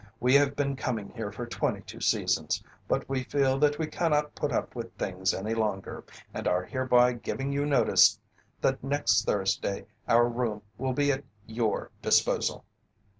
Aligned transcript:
We 0.19 0.33
have 0.33 0.55
been 0.55 0.75
coming 0.75 1.09
here 1.11 1.31
for 1.31 1.45
twenty 1.45 1.81
two 1.81 2.01
seasons, 2.01 2.63
but 2.87 3.07
we 3.07 3.21
feel 3.23 3.59
that 3.59 3.77
we 3.77 3.85
cannot 3.85 4.33
put 4.33 4.51
up 4.51 4.73
with 4.73 4.91
things 4.97 5.31
any 5.31 5.53
longer 5.53 6.03
and 6.33 6.47
are 6.47 6.63
hereby 6.63 7.13
giving 7.13 7.51
you 7.53 7.67
notice 7.67 8.19
that 8.61 8.83
next 8.83 9.27
Thursday 9.27 9.85
our 10.07 10.27
room 10.27 10.63
will 10.79 10.93
be 10.93 11.11
at 11.11 11.23
your 11.45 11.91
disposal." 12.01 12.65